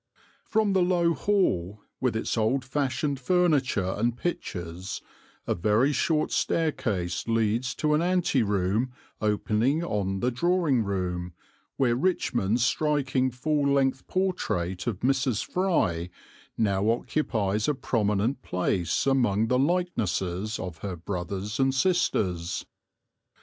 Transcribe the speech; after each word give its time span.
From 0.47 0.73
the 0.73 0.81
low 0.81 1.13
hall, 1.13 1.83
with 1.99 2.15
its 2.15 2.35
old 2.35 2.65
fashioned 2.65 3.19
furniture 3.19 3.93
and 3.95 4.17
pictures, 4.17 4.99
a 5.45 5.53
very 5.53 5.91
short 5.93 6.31
staircase 6.31 7.27
leads 7.27 7.75
to 7.75 7.93
an 7.93 8.01
ante 8.01 8.41
room 8.41 8.91
opening 9.21 9.83
on 9.83 10.19
the 10.19 10.31
drawing 10.31 10.83
room, 10.83 11.33
where 11.77 11.95
Richmond's 11.95 12.65
striking 12.65 13.29
full 13.29 13.67
length 13.67 14.07
portrait 14.07 14.87
of 14.87 15.01
Mrs. 15.01 15.45
Fry, 15.45 16.09
now 16.57 16.89
occupies 16.89 17.67
a 17.67 17.75
prominent 17.75 18.41
place 18.41 19.05
among 19.05 19.49
the 19.49 19.59
likenesses 19.59 20.57
of 20.57 20.79
her 20.79 20.95
brothers 20.95 21.59
and 21.59 21.75
sisters. 21.75 22.65